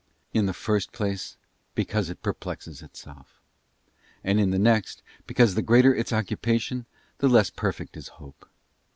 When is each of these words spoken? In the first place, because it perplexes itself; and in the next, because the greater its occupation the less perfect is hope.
In 0.33 0.47
the 0.47 0.53
first 0.55 0.93
place, 0.93 1.37
because 1.75 2.09
it 2.09 2.23
perplexes 2.23 2.81
itself; 2.81 3.39
and 4.23 4.39
in 4.39 4.49
the 4.49 4.57
next, 4.57 5.03
because 5.27 5.53
the 5.53 5.61
greater 5.61 5.93
its 5.93 6.11
occupation 6.11 6.87
the 7.19 7.29
less 7.29 7.51
perfect 7.51 7.95
is 7.95 8.07
hope. 8.07 8.49